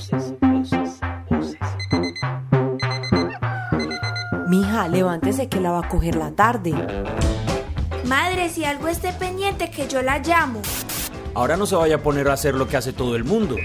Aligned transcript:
Voces, 0.00 0.32
voces, 0.40 1.00
voces. 1.28 1.58
Mija, 4.48 4.88
levántese 4.88 5.50
que 5.50 5.60
la 5.60 5.72
va 5.72 5.80
a 5.80 5.88
coger 5.90 6.14
la 6.14 6.32
tarde. 6.32 6.72
Madre, 8.06 8.48
si 8.48 8.64
algo 8.64 8.88
esté 8.88 9.12
pendiente, 9.12 9.70
que 9.70 9.86
yo 9.88 10.00
la 10.00 10.18
llamo. 10.20 10.62
Ahora 11.34 11.58
no 11.58 11.66
se 11.66 11.76
vaya 11.76 11.96
a 11.96 12.02
poner 12.02 12.28
a 12.28 12.32
hacer 12.32 12.54
lo 12.54 12.66
que 12.66 12.78
hace 12.78 12.94
todo 12.94 13.14
el 13.14 13.24
mundo. 13.24 13.56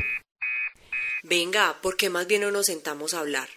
Venga, 1.23 1.77
porque 1.81 2.09
más 2.09 2.27
bien 2.27 2.41
no 2.41 2.51
nos 2.51 2.65
sentamos 2.65 3.13
a 3.13 3.19
hablar. 3.19 3.47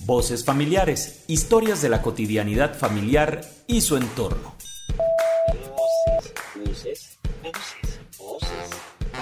Voces 0.00 0.44
familiares, 0.44 1.22
historias 1.28 1.80
de 1.80 1.90
la 1.90 2.02
cotidianidad 2.02 2.76
familiar 2.76 3.40
y 3.68 3.82
su 3.82 3.96
entorno. 3.96 4.56
Voces, 4.96 6.34
voces, 6.56 7.18
voces, 7.44 8.00
voces, 8.18 8.48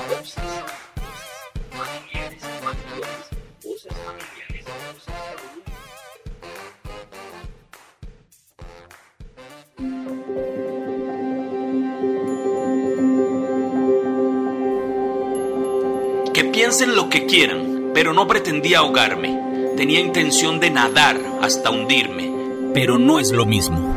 voces. 0.08 0.85
Piensen 16.56 16.96
lo 16.96 17.10
que 17.10 17.26
quieran, 17.26 17.90
pero 17.92 18.14
no 18.14 18.26
pretendía 18.26 18.78
ahogarme. 18.78 19.74
Tenía 19.76 20.00
intención 20.00 20.58
de 20.58 20.70
nadar 20.70 21.20
hasta 21.42 21.70
hundirme, 21.70 22.32
pero 22.72 22.96
no 22.96 23.18
es 23.18 23.30
lo 23.30 23.44
mismo. 23.44 23.94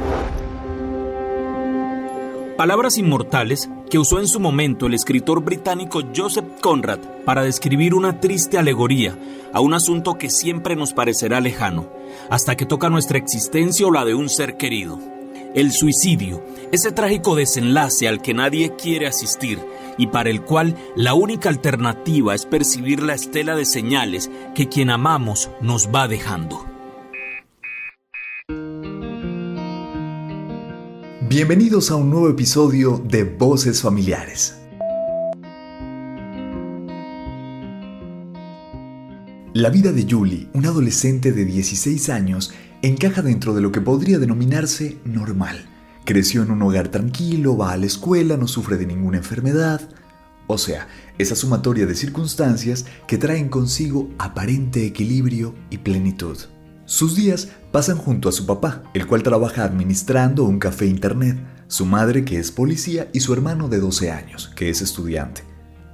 Palabras 2.57 2.97
inmortales 2.97 3.69
que 3.89 3.97
usó 3.97 4.19
en 4.19 4.27
su 4.27 4.41
momento 4.41 4.87
el 4.87 4.93
escritor 4.93 5.41
británico 5.41 6.01
Joseph 6.13 6.59
Conrad 6.59 6.99
para 7.23 7.43
describir 7.43 7.93
una 7.93 8.19
triste 8.19 8.57
alegoría 8.57 9.17
a 9.53 9.61
un 9.61 9.73
asunto 9.73 10.17
que 10.17 10.29
siempre 10.29 10.75
nos 10.75 10.91
parecerá 10.91 11.39
lejano, 11.39 11.87
hasta 12.29 12.57
que 12.57 12.65
toca 12.65 12.89
nuestra 12.89 13.17
existencia 13.17 13.87
o 13.87 13.91
la 13.91 14.03
de 14.03 14.15
un 14.15 14.27
ser 14.27 14.57
querido. 14.57 14.99
El 15.55 15.71
suicidio, 15.71 16.43
ese 16.73 16.91
trágico 16.91 17.35
desenlace 17.35 18.09
al 18.09 18.21
que 18.21 18.33
nadie 18.33 18.75
quiere 18.75 19.07
asistir 19.07 19.59
y 19.99 20.07
para 20.07 20.29
el 20.29 20.41
cual 20.41 20.75
la 20.95 21.13
única 21.13 21.49
alternativa 21.49 22.33
es 22.33 22.45
percibir 22.45 23.03
la 23.03 23.13
estela 23.13 23.55
de 23.55 23.65
señales 23.65 24.31
que 24.55 24.69
quien 24.69 24.89
amamos 24.89 25.51
nos 25.61 25.89
va 25.93 26.07
dejando. 26.07 26.65
Bienvenidos 31.29 31.91
a 31.91 31.95
un 31.95 32.09
nuevo 32.09 32.29
episodio 32.29 33.03
de 33.05 33.23
Voces 33.25 33.81
Familiares. 33.81 34.55
La 39.53 39.69
vida 39.69 39.91
de 39.91 40.07
Julie, 40.09 40.47
una 40.53 40.69
adolescente 40.69 41.33
de 41.33 41.43
16 41.43 42.09
años, 42.09 42.53
encaja 42.81 43.21
dentro 43.21 43.53
de 43.53 43.61
lo 43.61 43.71
que 43.71 43.81
podría 43.81 44.17
denominarse 44.17 44.97
normal. 45.03 45.67
Creció 46.09 46.41
en 46.41 46.49
un 46.49 46.63
hogar 46.63 46.87
tranquilo, 46.87 47.55
va 47.55 47.71
a 47.71 47.77
la 47.77 47.85
escuela, 47.85 48.35
no 48.35 48.47
sufre 48.47 48.77
de 48.77 48.87
ninguna 48.87 49.17
enfermedad. 49.19 49.79
O 50.47 50.57
sea, 50.57 50.87
esa 51.19 51.35
sumatoria 51.35 51.85
de 51.85 51.93
circunstancias 51.93 52.87
que 53.07 53.19
traen 53.19 53.47
consigo 53.47 54.09
aparente 54.17 54.87
equilibrio 54.87 55.53
y 55.69 55.77
plenitud. 55.77 56.35
Sus 56.85 57.15
días 57.15 57.49
pasan 57.71 57.97
junto 57.97 58.27
a 58.27 58.31
su 58.31 58.47
papá, 58.47 58.81
el 58.95 59.05
cual 59.05 59.21
trabaja 59.21 59.63
administrando 59.63 60.45
un 60.45 60.57
café 60.57 60.87
internet, 60.87 61.37
su 61.67 61.85
madre 61.85 62.25
que 62.25 62.39
es 62.39 62.51
policía 62.51 63.07
y 63.13 63.19
su 63.19 63.31
hermano 63.31 63.69
de 63.69 63.79
12 63.79 64.09
años, 64.09 64.51
que 64.55 64.71
es 64.71 64.81
estudiante. 64.81 65.43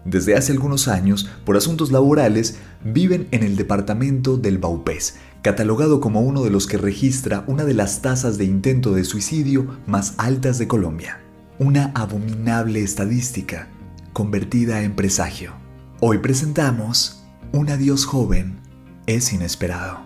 Desde 0.06 0.38
hace 0.38 0.54
algunos 0.54 0.88
años, 0.88 1.28
por 1.44 1.58
asuntos 1.58 1.92
laborales, 1.92 2.60
viven 2.86 3.28
en 3.32 3.44
el 3.44 3.58
departamento 3.58 4.38
del 4.38 4.60
Baupés, 4.60 5.16
catalogado 5.46 6.00
como 6.00 6.22
uno 6.22 6.44
de 6.44 6.50
los 6.50 6.66
que 6.66 6.80
registra 6.80 7.44
una 7.46 7.66
de 7.66 7.76
las 7.76 8.02
tasas 8.02 8.40
de 8.40 8.46
intento 8.46 8.96
de 8.96 9.04
suicidio 9.04 9.78
más 9.86 10.16
altas 10.18 10.58
de 10.58 10.68
Colombia. 10.68 11.22
Una 11.60 11.92
abominable 11.94 12.82
estadística 12.82 13.68
convertida 14.12 14.82
en 14.82 14.96
presagio. 14.96 15.54
Hoy 16.00 16.18
presentamos 16.18 17.24
Un 17.52 17.70
adiós 17.70 18.06
joven 18.06 18.60
es 19.06 19.34
inesperado. 19.34 20.05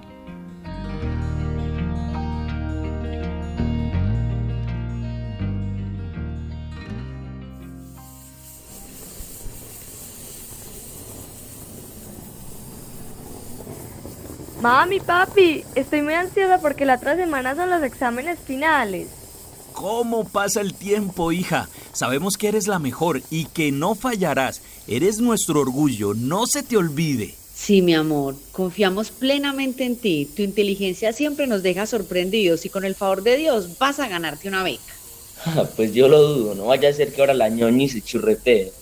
Mami, 14.61 14.99
papi, 14.99 15.63
estoy 15.75 16.01
muy 16.01 16.13
ansiosa 16.13 16.59
porque 16.59 16.85
la 16.85 16.95
otra 16.95 17.15
semana 17.15 17.55
son 17.55 17.69
los 17.69 17.81
exámenes 17.81 18.37
finales. 18.45 19.07
¿Cómo 19.71 20.25
pasa 20.25 20.59
el 20.59 20.73
tiempo, 20.73 21.31
hija? 21.31 21.69
Sabemos 21.93 22.37
que 22.37 22.49
eres 22.49 22.67
la 22.67 22.77
mejor 22.77 23.21
y 23.29 23.45
que 23.45 23.71
no 23.71 23.95
fallarás. 23.95 24.61
Eres 24.85 25.19
nuestro 25.21 25.61
orgullo, 25.61 26.13
no 26.13 26.45
se 26.45 26.61
te 26.61 26.75
olvide. 26.75 27.35
Sí, 27.55 27.81
mi 27.81 27.93
amor, 27.93 28.35
confiamos 28.51 29.11
plenamente 29.11 29.85
en 29.85 29.95
ti. 29.95 30.29
Tu 30.35 30.41
inteligencia 30.41 31.13
siempre 31.13 31.47
nos 31.47 31.63
deja 31.63 31.85
sorprendidos 31.85 32.65
y 32.65 32.69
con 32.69 32.83
el 32.83 32.95
favor 32.95 33.23
de 33.23 33.37
Dios 33.37 33.77
vas 33.79 34.01
a 34.01 34.09
ganarte 34.09 34.49
una 34.49 34.63
beca. 34.63 34.93
Pues 35.77 35.93
yo 35.93 36.09
lo 36.09 36.21
dudo, 36.21 36.55
no 36.55 36.65
vaya 36.65 36.89
a 36.89 36.93
ser 36.93 37.13
que 37.13 37.21
ahora 37.21 37.33
la 37.33 37.47
ñoñi 37.47 37.87
se 37.87 38.01
churretee. 38.01 38.73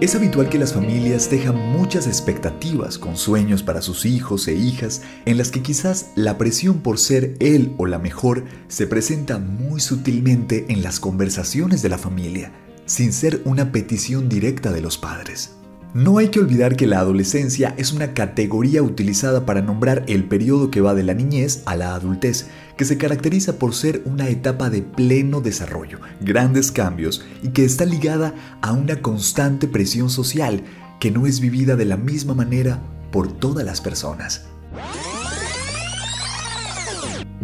Es 0.00 0.16
habitual 0.16 0.48
que 0.48 0.58
las 0.58 0.74
familias 0.74 1.30
dejan 1.30 1.56
muchas 1.56 2.08
expectativas 2.08 2.98
con 2.98 3.16
sueños 3.16 3.62
para 3.62 3.80
sus 3.80 4.04
hijos 4.04 4.48
e 4.48 4.54
hijas 4.54 5.02
en 5.24 5.38
las 5.38 5.52
que 5.52 5.62
quizás 5.62 6.10
la 6.16 6.36
presión 6.36 6.80
por 6.80 6.98
ser 6.98 7.36
él 7.38 7.72
o 7.78 7.86
la 7.86 8.00
mejor 8.00 8.44
se 8.66 8.88
presenta 8.88 9.38
muy 9.38 9.80
sutilmente 9.80 10.66
en 10.68 10.82
las 10.82 10.98
conversaciones 10.98 11.80
de 11.80 11.88
la 11.90 11.98
familia, 11.98 12.52
sin 12.86 13.12
ser 13.12 13.40
una 13.44 13.70
petición 13.70 14.28
directa 14.28 14.72
de 14.72 14.80
los 14.80 14.98
padres. 14.98 15.52
No 15.94 16.18
hay 16.18 16.26
que 16.26 16.40
olvidar 16.40 16.74
que 16.74 16.88
la 16.88 16.98
adolescencia 16.98 17.72
es 17.78 17.92
una 17.92 18.14
categoría 18.14 18.82
utilizada 18.82 19.46
para 19.46 19.62
nombrar 19.62 20.04
el 20.08 20.24
periodo 20.24 20.68
que 20.68 20.80
va 20.80 20.92
de 20.92 21.04
la 21.04 21.14
niñez 21.14 21.62
a 21.66 21.76
la 21.76 21.94
adultez, 21.94 22.48
que 22.76 22.84
se 22.84 22.98
caracteriza 22.98 23.60
por 23.60 23.76
ser 23.76 24.02
una 24.04 24.28
etapa 24.28 24.70
de 24.70 24.82
pleno 24.82 25.40
desarrollo, 25.40 26.00
grandes 26.20 26.72
cambios 26.72 27.24
y 27.44 27.50
que 27.50 27.64
está 27.64 27.84
ligada 27.84 28.34
a 28.60 28.72
una 28.72 29.02
constante 29.02 29.68
presión 29.68 30.10
social 30.10 30.64
que 30.98 31.12
no 31.12 31.26
es 31.26 31.38
vivida 31.38 31.76
de 31.76 31.84
la 31.84 31.96
misma 31.96 32.34
manera 32.34 32.82
por 33.12 33.30
todas 33.30 33.64
las 33.64 33.80
personas. 33.80 34.46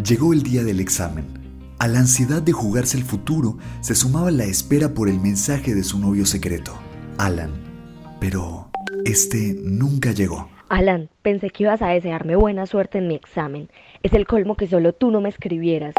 Llegó 0.05 0.32
el 0.32 0.43
día 0.43 0.65
del 0.65 0.81
examen. 0.81 1.25
A 1.78 1.87
la 1.87 2.00
ansiedad 2.00 2.43
de 2.43 2.50
jugarse 2.50 2.97
el 2.97 3.05
futuro 3.05 3.59
se 3.81 3.94
sumaba 3.94 4.32
la 4.32 4.44
espera 4.44 4.93
por 4.93 5.09
el 5.09 5.21
mensaje 5.21 5.72
de 5.72 5.84
su 5.84 6.00
novio 6.00 6.27
secreto, 6.27 6.75
Alan. 7.17 7.69
Pero 8.20 8.70
este 9.04 9.56
nunca 9.62 10.12
llegó. 10.12 10.48
Alan, 10.69 11.08
pensé 11.22 11.50
que 11.50 11.64
ibas 11.64 11.82
a 11.82 11.88
desearme 11.88 12.36
buena 12.36 12.66
suerte 12.66 12.98
en 12.98 13.08
mi 13.08 13.14
examen. 13.14 13.69
Es 14.03 14.12
el 14.12 14.26
colmo 14.26 14.56
que 14.56 14.69
solo 14.69 14.92
tú 14.92 15.10
no 15.10 15.20
me 15.20 15.28
escribieras. 15.28 15.94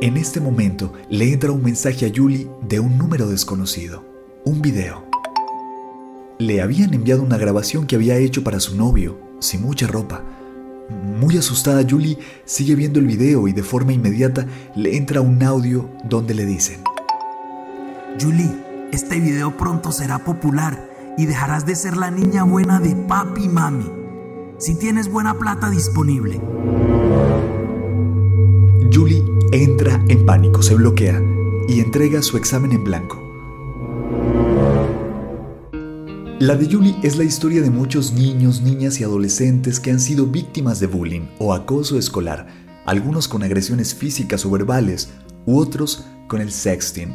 En 0.00 0.16
este 0.16 0.40
momento 0.40 0.92
le 1.10 1.32
entra 1.32 1.52
un 1.52 1.62
mensaje 1.62 2.06
a 2.06 2.12
Julie 2.14 2.48
de 2.66 2.80
un 2.80 2.96
número 2.96 3.28
desconocido. 3.28 4.04
Un 4.44 4.62
video. 4.62 5.04
Le 6.38 6.60
habían 6.60 6.94
enviado 6.94 7.22
una 7.22 7.36
grabación 7.36 7.86
que 7.86 7.96
había 7.96 8.16
hecho 8.16 8.42
para 8.42 8.58
su 8.58 8.76
novio, 8.76 9.18
sin 9.38 9.62
mucha 9.62 9.86
ropa. 9.86 10.24
Muy 11.20 11.36
asustada, 11.36 11.86
Julie 11.88 12.18
sigue 12.44 12.74
viendo 12.74 12.98
el 12.98 13.06
video 13.06 13.46
y 13.48 13.52
de 13.52 13.62
forma 13.62 13.92
inmediata 13.92 14.46
le 14.74 14.96
entra 14.96 15.20
un 15.20 15.42
audio 15.42 15.88
donde 16.04 16.34
le 16.34 16.46
dicen, 16.46 16.80
Julie, 18.20 18.50
este 18.92 19.18
video 19.20 19.56
pronto 19.56 19.90
será 19.90 20.18
popular 20.18 20.88
y 21.16 21.26
dejarás 21.26 21.66
de 21.66 21.74
ser 21.74 21.96
la 21.96 22.10
niña 22.10 22.44
buena 22.44 22.78
de 22.78 22.94
papi 22.94 23.44
y 23.44 23.48
mami. 23.48 23.90
Si 24.58 24.74
tienes 24.78 25.10
buena 25.10 25.38
plata 25.38 25.70
disponible. 25.70 26.40
Julie 28.92 29.24
entra 29.52 30.00
en 30.08 30.26
pánico, 30.26 30.62
se 30.62 30.74
bloquea 30.74 31.20
y 31.68 31.80
entrega 31.80 32.22
su 32.22 32.36
examen 32.36 32.72
en 32.72 32.84
blanco. 32.84 33.18
La 36.38 36.56
de 36.56 36.68
Julie 36.70 36.96
es 37.02 37.16
la 37.16 37.24
historia 37.24 37.62
de 37.62 37.70
muchos 37.70 38.12
niños, 38.12 38.62
niñas 38.62 39.00
y 39.00 39.04
adolescentes 39.04 39.80
que 39.80 39.90
han 39.90 40.00
sido 40.00 40.26
víctimas 40.26 40.80
de 40.80 40.86
bullying 40.86 41.28
o 41.38 41.54
acoso 41.54 41.98
escolar, 41.98 42.48
algunos 42.84 43.28
con 43.28 43.42
agresiones 43.42 43.94
físicas 43.94 44.44
o 44.44 44.50
verbales, 44.50 45.10
u 45.46 45.58
otros 45.58 46.04
con 46.28 46.40
el 46.40 46.50
sexting, 46.50 47.14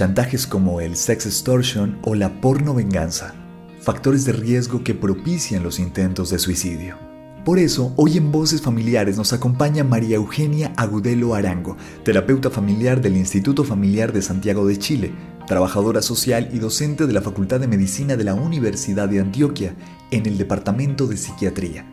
chantajes 0.00 0.46
como 0.46 0.80
el 0.80 0.96
sex 0.96 1.26
extortion 1.26 1.98
o 2.00 2.14
la 2.14 2.40
porno 2.40 2.72
venganza, 2.72 3.34
factores 3.82 4.24
de 4.24 4.32
riesgo 4.32 4.82
que 4.82 4.94
propician 4.94 5.62
los 5.62 5.78
intentos 5.78 6.30
de 6.30 6.38
suicidio. 6.38 6.96
Por 7.44 7.58
eso, 7.58 7.92
hoy 7.96 8.16
en 8.16 8.32
Voces 8.32 8.62
Familiares 8.62 9.18
nos 9.18 9.34
acompaña 9.34 9.84
María 9.84 10.16
Eugenia 10.16 10.72
Agudelo 10.78 11.34
Arango, 11.34 11.76
terapeuta 12.02 12.48
familiar 12.48 13.02
del 13.02 13.18
Instituto 13.18 13.62
Familiar 13.62 14.10
de 14.10 14.22
Santiago 14.22 14.66
de 14.66 14.78
Chile, 14.78 15.12
trabajadora 15.46 16.00
social 16.00 16.48
y 16.50 16.60
docente 16.60 17.06
de 17.06 17.12
la 17.12 17.20
Facultad 17.20 17.60
de 17.60 17.68
Medicina 17.68 18.16
de 18.16 18.24
la 18.24 18.32
Universidad 18.32 19.06
de 19.06 19.20
Antioquia 19.20 19.74
en 20.10 20.24
el 20.24 20.38
Departamento 20.38 21.08
de 21.08 21.18
Psiquiatría. 21.18 21.84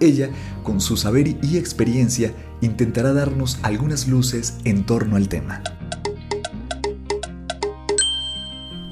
Ella, 0.00 0.28
con 0.64 0.80
su 0.80 0.96
saber 0.96 1.28
y 1.40 1.56
experiencia, 1.56 2.34
intentará 2.62 3.12
darnos 3.12 3.60
algunas 3.62 4.08
luces 4.08 4.56
en 4.64 4.86
torno 4.86 5.14
al 5.14 5.28
tema. 5.28 5.62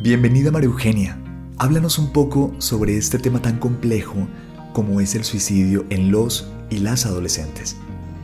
Bienvenida 0.02 0.50
María 0.50 0.69
Eugenia. 0.69 1.16
Háblanos 1.58 1.96
un 1.96 2.12
poco 2.12 2.52
sobre 2.58 2.96
este 2.96 3.20
tema 3.20 3.40
tan 3.40 3.60
complejo 3.60 4.26
como 4.72 5.00
es 5.00 5.14
el 5.14 5.22
suicidio 5.22 5.87
en 5.90 6.10
los 6.10 6.50
y 6.70 6.78
las 6.78 7.06
adolescentes. 7.06 7.76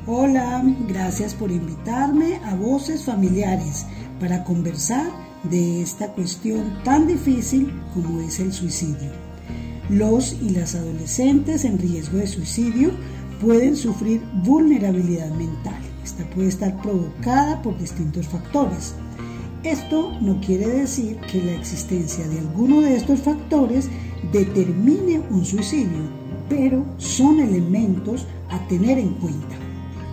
Hola, 0.04 0.60
gracias 0.88 1.34
por 1.34 1.52
invitarme 1.52 2.40
a 2.44 2.56
Voces 2.56 3.04
Familiares 3.04 3.86
para 4.18 4.42
conversar 4.42 5.08
de 5.44 5.80
esta 5.80 6.08
cuestión 6.14 6.82
tan 6.82 7.06
difícil 7.06 7.72
como 7.94 8.22
es 8.22 8.40
el 8.40 8.52
suicidio. 8.52 9.12
Los 9.88 10.32
y 10.32 10.50
las 10.50 10.74
adolescentes 10.74 11.64
en 11.64 11.78
riesgo 11.78 12.18
de 12.18 12.26
suicidio 12.26 12.90
pueden 13.40 13.76
sufrir 13.76 14.20
vulnerabilidad 14.42 15.30
mental. 15.30 15.80
Esta 16.02 16.28
puede 16.30 16.48
estar 16.48 16.82
provocada 16.82 17.62
por 17.62 17.78
distintos 17.78 18.26
factores. 18.26 18.96
Esto 19.64 20.12
no 20.20 20.40
quiere 20.40 20.68
decir 20.68 21.18
que 21.32 21.42
la 21.42 21.52
existencia 21.52 22.26
de 22.28 22.38
alguno 22.38 22.80
de 22.80 22.94
estos 22.94 23.20
factores 23.20 23.88
determine 24.32 25.20
un 25.30 25.44
suicidio, 25.44 26.08
pero 26.48 26.84
son 26.98 27.40
elementos 27.40 28.26
a 28.50 28.58
tener 28.68 28.98
en 28.98 29.14
cuenta. 29.14 29.56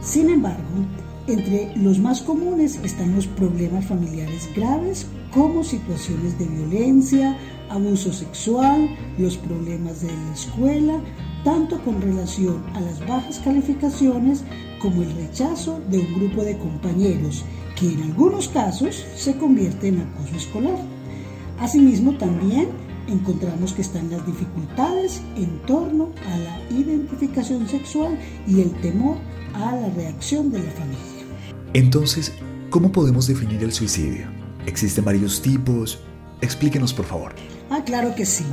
Sin 0.02 0.30
embargo, 0.30 0.86
entre 1.28 1.76
los 1.78 2.00
más 2.00 2.22
comunes 2.22 2.80
están 2.84 3.16
los 3.16 3.28
problemas 3.28 3.86
familiares 3.86 4.50
graves 4.56 5.06
como 5.32 5.64
situaciones 5.64 6.38
de 6.40 6.46
violencia, 6.46 7.38
abuso 7.70 8.14
sexual, 8.14 8.90
los 9.18 9.38
problemas 9.38 10.02
de 10.02 10.08
la 10.08 10.34
escuela, 10.34 11.00
tanto 11.44 11.80
con 11.84 12.02
relación 12.02 12.64
a 12.74 12.82
las 12.82 13.00
bajas 13.08 13.40
calificaciones 13.40 14.44
como 14.80 15.04
el 15.04 15.12
rechazo 15.16 15.80
de 15.90 16.00
un 16.00 16.14
grupo 16.16 16.44
de 16.44 16.58
compañeros, 16.58 17.44
que 17.75 17.92
en 17.92 18.04
algunos 18.04 18.48
casos 18.48 19.06
se 19.16 19.38
convierte 19.38 19.89
en 19.89 20.01
acoso 20.01 20.36
escolar. 20.36 20.77
Asimismo, 21.60 22.18
también 22.18 22.69
encontramos 23.07 23.74
que 23.74 23.81
están 23.81 24.10
las 24.10 24.25
dificultades 24.25 25.22
en 25.36 25.60
torno 25.62 26.12
a 26.27 26.38
la 26.38 26.60
identificación 26.69 27.68
sexual 27.68 28.18
y 28.48 28.62
el 28.62 28.72
temor 28.81 29.18
a 29.54 29.75
la 29.75 29.89
reacción 29.89 30.51
de 30.51 30.60
la 30.60 30.72
familia. 30.72 31.00
Entonces, 31.74 32.33
¿cómo 32.69 32.92
podemos 32.92 33.27
definir 33.27 33.63
el 33.63 33.72
suicidio? 33.72 34.27
¿Existen 34.66 35.06
varios 35.06 35.42
tipos? 35.42 36.00
Explíquenos, 36.42 36.94
por 36.94 37.06
favor. 37.06 37.36
Ah, 37.69 37.83
claro 37.86 38.16
que 38.16 38.25
sí. 38.25 38.45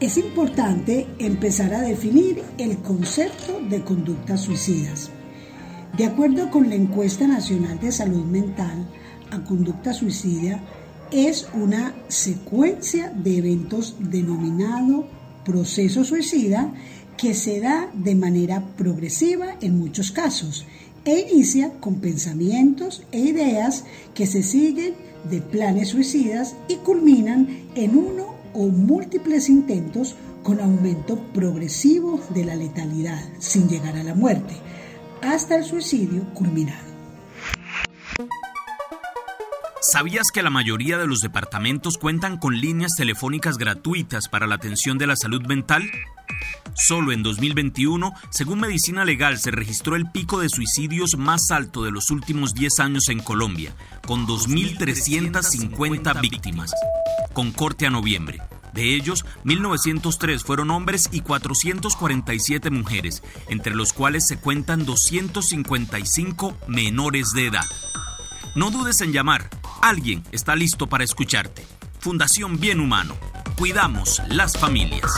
Es 0.00 0.16
importante 0.16 1.06
empezar 1.18 1.72
a 1.74 1.80
definir 1.80 2.42
el 2.58 2.78
concepto 2.78 3.60
de 3.68 3.82
conductas 3.82 4.42
suicidas. 4.42 5.10
De 5.96 6.06
acuerdo 6.06 6.50
con 6.50 6.70
la 6.70 6.74
encuesta 6.74 7.26
nacional 7.26 7.78
de 7.78 7.92
salud 7.92 8.24
mental 8.24 8.86
a 9.30 9.44
conducta 9.44 9.92
suicida, 9.92 10.60
es 11.10 11.46
una 11.52 11.94
secuencia 12.08 13.10
de 13.10 13.36
eventos 13.36 13.96
denominado 13.98 15.06
proceso 15.44 16.04
suicida 16.04 16.72
que 17.18 17.34
se 17.34 17.60
da 17.60 17.90
de 17.92 18.14
manera 18.14 18.64
progresiva 18.76 19.56
en 19.60 19.78
muchos 19.78 20.10
casos 20.12 20.64
e 21.04 21.28
inicia 21.30 21.72
con 21.80 21.96
pensamientos 21.96 23.02
e 23.12 23.18
ideas 23.18 23.84
que 24.14 24.26
se 24.26 24.42
siguen 24.42 24.94
de 25.28 25.42
planes 25.42 25.88
suicidas 25.88 26.56
y 26.68 26.76
culminan 26.76 27.48
en 27.74 27.96
uno 27.96 28.34
o 28.54 28.68
múltiples 28.68 29.50
intentos 29.50 30.14
con 30.42 30.60
aumento 30.60 31.18
progresivo 31.32 32.20
de 32.30 32.44
la 32.44 32.56
letalidad 32.56 33.22
sin 33.38 33.68
llegar 33.68 33.96
a 33.96 34.02
la 34.02 34.14
muerte, 34.14 34.54
hasta 35.22 35.56
el 35.56 35.64
suicidio 35.64 36.24
culminado. 36.34 36.92
¿Sabías 39.80 40.30
que 40.32 40.42
la 40.42 40.50
mayoría 40.50 40.96
de 40.96 41.06
los 41.06 41.20
departamentos 41.20 41.98
cuentan 41.98 42.38
con 42.38 42.60
líneas 42.60 42.92
telefónicas 42.96 43.58
gratuitas 43.58 44.28
para 44.28 44.46
la 44.46 44.54
atención 44.54 44.96
de 44.96 45.08
la 45.08 45.16
salud 45.16 45.44
mental? 45.46 45.82
Solo 46.74 47.12
en 47.12 47.22
2021, 47.22 48.12
según 48.30 48.60
Medicina 48.60 49.04
Legal, 49.04 49.38
se 49.38 49.50
registró 49.50 49.96
el 49.96 50.10
pico 50.10 50.40
de 50.40 50.48
suicidios 50.48 51.16
más 51.18 51.50
alto 51.50 51.82
de 51.82 51.90
los 51.90 52.10
últimos 52.10 52.54
10 52.54 52.80
años 52.80 53.08
en 53.08 53.18
Colombia, 53.20 53.74
con 54.06 54.26
2.350 54.26 56.20
víctimas, 56.20 56.72
con 57.32 57.52
corte 57.52 57.86
a 57.86 57.90
noviembre. 57.90 58.38
De 58.72 58.94
ellos, 58.94 59.24
1.903 59.44 60.42
fueron 60.44 60.70
hombres 60.70 61.08
y 61.12 61.20
447 61.20 62.70
mujeres, 62.70 63.22
entre 63.48 63.74
los 63.74 63.92
cuales 63.92 64.26
se 64.26 64.38
cuentan 64.38 64.84
255 64.84 66.56
menores 66.68 67.32
de 67.32 67.46
edad. 67.46 67.66
No 68.54 68.70
dudes 68.70 69.00
en 69.00 69.12
llamar 69.12 69.48
Alguien 69.82 70.22
está 70.30 70.54
listo 70.54 70.86
para 70.86 71.02
escucharte. 71.02 71.66
Fundación 71.98 72.60
Bien 72.60 72.78
Humano. 72.78 73.16
Cuidamos 73.58 74.22
las 74.28 74.56
familias. 74.56 75.10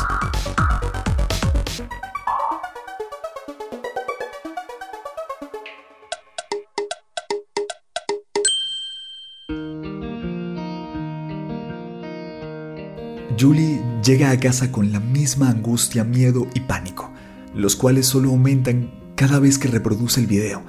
Julie 13.39 13.81
llega 14.05 14.31
a 14.31 14.39
casa 14.39 14.71
con 14.71 14.93
la 14.93 15.01
misma 15.01 15.51
angustia, 15.51 16.05
miedo 16.05 16.47
y 16.55 16.61
pánico, 16.61 17.11
los 17.55 17.77
cuales 17.77 18.07
solo 18.07 18.31
aumentan 18.31 18.91
cada 19.17 19.39
vez 19.39 19.59
que 19.59 19.69
reproduce 19.69 20.21
el 20.21 20.27
video 20.27 20.63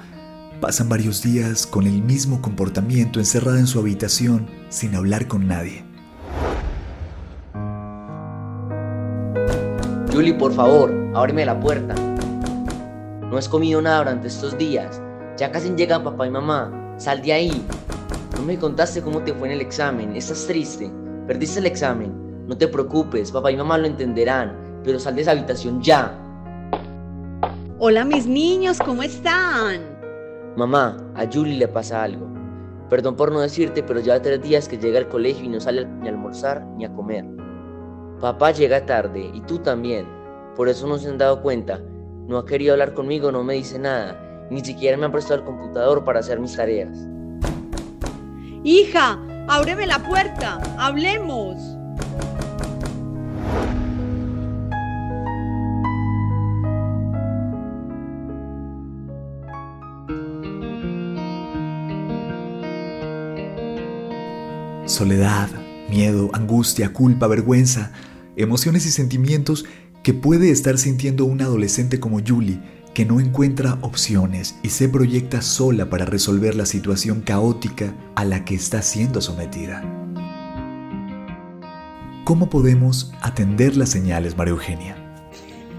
Pasan 0.62 0.88
varios 0.88 1.21
días 1.21 1.67
con 1.67 1.85
el 1.85 2.01
mismo 2.01 2.41
comportamiento 2.41 3.19
encerrada 3.19 3.59
en 3.59 3.67
su 3.67 3.79
habitación 3.79 4.47
sin 4.69 4.95
hablar 4.95 5.27
con 5.27 5.47
nadie. 5.47 5.83
Julie, 10.12 10.33
por 10.33 10.53
favor, 10.53 10.91
ábreme 11.13 11.45
la 11.45 11.59
puerta. 11.59 11.94
No 13.29 13.38
has 13.38 13.50
comido 13.50 13.81
nada 13.81 14.00
durante 14.00 14.27
estos 14.27 14.57
días. 14.57 15.01
Ya 15.38 15.51
casi 15.51 15.69
llegan 15.75 16.03
papá 16.03 16.25
y 16.25 16.31
mamá. 16.31 16.95
Sal 16.98 17.22
de 17.22 17.34
ahí. 17.34 17.65
No 18.38 18.43
me 18.43 18.57
contaste 18.57 19.01
cómo 19.01 19.22
te 19.22 19.34
fue 19.34 19.50
en 19.50 19.55
el 19.55 19.62
examen. 19.62 20.15
Estás 20.15 20.48
triste. 20.48 20.89
Perdiste 21.27 21.60
el 21.60 21.65
examen. 21.65 22.25
No 22.48 22.58
te 22.58 22.68
preocupes, 22.68 23.32
papá 23.32 23.52
y 23.52 23.58
mamá 23.58 23.78
lo 23.78 23.88
entenderán. 23.88 24.82
Pero 24.84 25.00
sal 25.00 25.16
de 25.16 25.24
esa 25.24 25.32
habitación 25.32 25.82
ya. 25.82 26.16
Hola 27.80 28.06
mis 28.06 28.28
niños, 28.28 28.80
¿cómo 28.80 29.04
están? 29.04 29.82
Mamá, 30.56 30.98
a 31.16 31.25
Julie 31.25 31.58
le 31.58 31.68
pasa 31.68 32.04
algo. 32.04 32.28
Perdón 32.90 33.16
por 33.16 33.32
no 33.32 33.42
decirte, 33.42 33.82
pero 33.82 34.00
ya 34.00 34.22
tres 34.22 34.42
días 34.42 34.70
que 34.70 34.78
llega 34.78 35.00
al 35.00 35.08
colegio 35.08 35.44
y 35.44 35.50
no 35.50 35.60
sale 35.60 35.86
ni 35.86 36.08
a 36.08 36.12
almorzar 36.12 36.64
ni 36.78 36.86
a 36.86 36.94
comer. 36.94 37.25
Papá 38.22 38.52
llega 38.52 38.86
tarde 38.86 39.30
y 39.34 39.42
tú 39.42 39.60
también. 39.60 40.08
Por 40.56 40.70
eso 40.70 40.88
no 40.88 40.98
se 40.98 41.10
han 41.10 41.18
dado 41.18 41.42
cuenta. 41.42 41.82
No 42.28 42.38
ha 42.38 42.46
querido 42.46 42.74
hablar 42.74 42.94
conmigo, 42.94 43.32
no 43.32 43.44
me 43.44 43.56
dice 43.56 43.80
nada. 43.80 44.48
Ni 44.50 44.64
siquiera 44.64 44.96
me 44.98 45.06
han 45.06 45.12
prestado 45.12 45.40
el 45.40 45.46
computador 45.46 46.06
para 46.06 46.20
hacer 46.20 46.40
mis 46.40 46.56
tareas. 46.56 47.08
Hija, 48.64 49.20
ábreme 49.48 49.86
la 49.88 50.00
puerta. 50.00 50.60
Hablemos. 50.78 51.75
Soledad, 64.96 65.50
miedo, 65.90 66.30
angustia, 66.34 66.94
culpa, 66.94 67.28
vergüenza, 67.28 67.92
emociones 68.38 68.86
y 68.86 68.92
sentimientos 68.92 69.66
que 70.04 70.14
puede 70.14 70.50
estar 70.52 70.78
sintiendo 70.78 71.25
un 71.25 71.42
adolescente 71.42 72.00
como 72.00 72.22
Julie, 72.25 72.62
que 72.94 73.06
no 73.06 73.20
encuentra 73.20 73.78
opciones 73.82 74.56
y 74.64 74.70
se 74.70 74.88
proyecta 74.88 75.42
sola 75.42 75.90
para 75.90 76.06
resolver 76.06 76.56
la 76.56 76.66
situación 76.66 77.22
caótica 77.22 77.94
a 78.16 78.24
la 78.24 78.46
que 78.46 78.56
está 78.56 78.82
siendo 78.82 79.20
sometida. 79.20 79.84
¿Cómo 82.24 82.50
podemos 82.50 83.14
atender 83.22 83.75
las 83.75 83.90
señales, 83.90 84.38
María 84.38 84.54
Eugenia? 84.54 85.04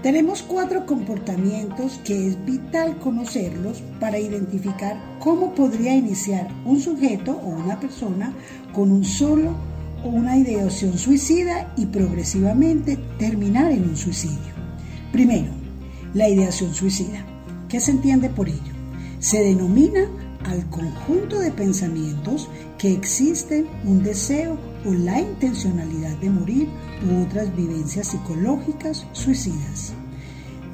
Tenemos 0.03 0.43
cuatro 0.43 0.85
comportamientos 0.85 1.99
que 2.05 2.27
es 2.27 2.45
vital 2.45 2.99
conocerlos 2.99 3.81
para 3.99 4.19
identificar 4.19 4.95
cómo 5.19 5.55
podría 5.55 5.95
iniciar 5.95 6.47
un 6.65 6.79
sujeto 6.79 7.31
o 7.31 7.47
una 7.49 7.79
persona 7.79 8.31
con 8.73 8.91
un 8.91 9.03
solo 9.03 9.55
o 10.03 10.09
una 10.09 10.37
ideación 10.37 10.97
suicida 10.99 11.73
y 11.75 11.87
progresivamente 11.87 12.97
terminar 13.17 13.71
en 13.71 13.89
un 13.89 13.97
suicidio. 13.97 14.53
Primero, 15.11 15.51
La 16.13 16.29
ideación 16.29 16.73
suicida. 16.73 17.25
¿Qué 17.67 17.79
se 17.79 17.91
entiende 17.91 18.29
por 18.29 18.47
ello? 18.47 18.73
Se 19.19 19.43
denomina 19.43 20.07
al 20.47 20.65
conjunto 20.69 21.39
de 21.39 21.51
pensamientos 21.51 22.49
que 22.77 22.93
existen 22.93 23.67
un 23.83 24.03
deseo 24.03 24.57
o 24.85 24.93
la 24.93 25.19
intencionalidad 25.19 26.17
de 26.17 26.29
morir 26.29 26.69
u 27.05 27.23
otras 27.23 27.55
vivencias 27.55 28.07
psicológicas 28.07 29.05
suicidas, 29.11 29.93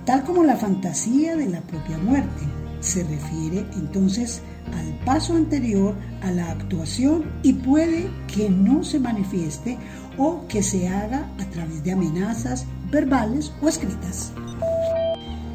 tal 0.06 0.24
como 0.24 0.44
la 0.44 0.58
fantasía 0.58 1.36
de 1.36 1.50
la 1.50 1.62
propia 1.62 1.98
muerte. 1.98 2.46
Se 2.82 3.04
refiere 3.04 3.66
entonces 3.76 4.42
al 4.74 5.06
paso 5.06 5.36
anterior 5.36 5.96
a 6.22 6.32
la 6.32 6.52
actuación 6.52 7.24
y 7.42 7.54
puede 7.54 8.10
que 8.28 8.50
no 8.50 8.84
se 8.84 9.00
manifieste 9.00 9.78
o 10.18 10.46
que 10.48 10.62
se 10.62 10.88
haga 10.90 11.30
a 11.40 11.46
través 11.46 11.84
de 11.84 11.94
amenazas 11.94 12.66
verbales 12.92 13.52
o 13.62 13.70
escritas. 13.70 14.32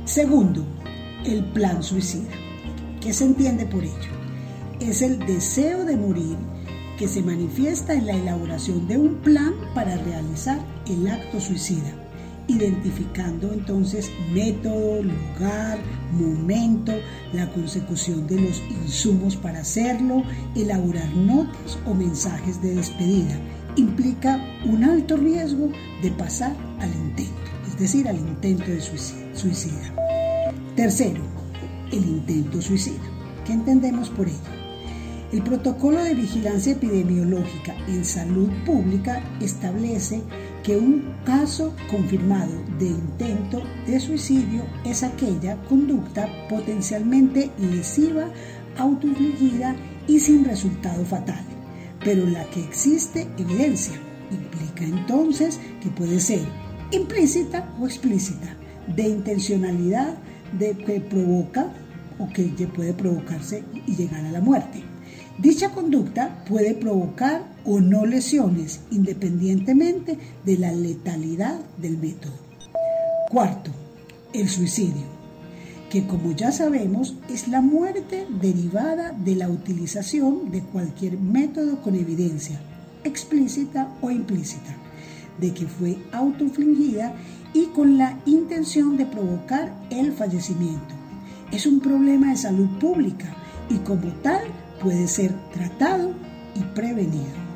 Segundo, 0.04 0.64
el 1.24 1.44
plan 1.52 1.82
suicida. 1.82 2.47
¿Qué 3.08 3.14
se 3.14 3.24
entiende 3.24 3.64
por 3.64 3.82
ello? 3.82 4.12
Es 4.80 5.00
el 5.00 5.18
deseo 5.20 5.86
de 5.86 5.96
morir 5.96 6.36
que 6.98 7.08
se 7.08 7.22
manifiesta 7.22 7.94
en 7.94 8.04
la 8.04 8.12
elaboración 8.12 8.86
de 8.86 8.98
un 8.98 9.14
plan 9.22 9.54
para 9.74 9.96
realizar 9.96 10.60
el 10.86 11.08
acto 11.08 11.40
suicida, 11.40 11.90
identificando 12.48 13.50
entonces 13.54 14.10
método, 14.30 15.02
lugar, 15.02 15.78
momento, 16.12 16.92
la 17.32 17.50
consecución 17.50 18.26
de 18.26 18.42
los 18.42 18.62
insumos 18.84 19.36
para 19.36 19.60
hacerlo, 19.60 20.22
elaborar 20.54 21.08
notas 21.14 21.78
o 21.86 21.94
mensajes 21.94 22.60
de 22.60 22.74
despedida. 22.74 23.40
Implica 23.76 24.38
un 24.66 24.84
alto 24.84 25.16
riesgo 25.16 25.72
de 26.02 26.10
pasar 26.10 26.54
al 26.78 26.92
intento, 26.94 27.50
es 27.68 27.78
decir, 27.78 28.06
al 28.06 28.18
intento 28.18 28.70
de 28.70 28.82
suicida. 28.82 29.94
Tercero, 30.76 31.37
el 31.92 32.04
intento 32.04 32.60
suicida. 32.60 33.02
¿Qué 33.44 33.52
entendemos 33.52 34.10
por 34.10 34.28
ello? 34.28 34.58
El 35.32 35.42
protocolo 35.42 36.02
de 36.02 36.14
vigilancia 36.14 36.72
epidemiológica 36.72 37.76
en 37.86 38.04
salud 38.04 38.48
pública 38.64 39.22
establece 39.40 40.22
que 40.62 40.76
un 40.76 41.14
caso 41.24 41.74
confirmado 41.90 42.52
de 42.78 42.86
intento 42.86 43.62
de 43.86 44.00
suicidio 44.00 44.64
es 44.84 45.02
aquella 45.02 45.56
conducta 45.68 46.28
potencialmente 46.48 47.50
lesiva, 47.58 48.30
autoinfligida 48.78 49.76
y 50.06 50.18
sin 50.18 50.46
resultado 50.46 51.04
fatal, 51.04 51.44
pero 52.02 52.26
la 52.26 52.44
que 52.50 52.60
existe 52.60 53.28
evidencia. 53.36 53.94
Implica 54.30 54.84
entonces 54.84 55.60
que 55.82 55.90
puede 55.90 56.20
ser 56.20 56.40
implícita 56.90 57.70
o 57.78 57.86
explícita, 57.86 58.56
de 58.96 59.08
intencionalidad 59.08 60.16
de 60.52 60.76
que 60.76 61.00
provoca 61.00 61.72
o 62.18 62.28
que 62.28 62.48
puede 62.74 62.92
provocarse 62.92 63.62
y 63.86 63.94
llegar 63.94 64.24
a 64.24 64.30
la 64.30 64.40
muerte. 64.40 64.82
Dicha 65.38 65.70
conducta 65.70 66.42
puede 66.48 66.74
provocar 66.74 67.42
o 67.64 67.80
no 67.80 68.04
lesiones 68.04 68.80
independientemente 68.90 70.18
de 70.44 70.58
la 70.58 70.72
letalidad 70.72 71.60
del 71.76 71.96
método. 71.96 72.32
Cuarto, 73.30 73.70
el 74.32 74.48
suicidio, 74.48 75.04
que 75.90 76.06
como 76.06 76.32
ya 76.32 76.50
sabemos 76.50 77.14
es 77.28 77.46
la 77.46 77.60
muerte 77.60 78.26
derivada 78.40 79.12
de 79.12 79.36
la 79.36 79.48
utilización 79.48 80.50
de 80.50 80.60
cualquier 80.60 81.18
método 81.18 81.82
con 81.82 81.94
evidencia, 81.94 82.60
explícita 83.04 83.96
o 84.00 84.10
implícita, 84.10 84.76
de 85.38 85.52
que 85.52 85.66
fue 85.66 85.98
autoinfligida 86.12 87.14
y 87.52 87.66
con 87.66 87.98
la 87.98 88.18
intención 88.26 88.96
de 88.96 89.06
provocar 89.06 89.72
el 89.90 90.12
fallecimiento. 90.12 90.94
Es 91.50 91.66
un 91.66 91.80
problema 91.80 92.30
de 92.30 92.36
salud 92.36 92.68
pública 92.78 93.34
y 93.70 93.76
como 93.78 94.12
tal 94.22 94.42
puede 94.82 95.08
ser 95.08 95.32
tratado 95.52 96.12
y 96.54 96.60
prevenido. 96.74 97.48